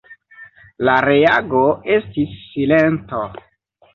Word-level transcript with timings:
La 0.87 0.95
reago 1.07 1.61
estis 1.97 2.33
silento. 2.55 3.21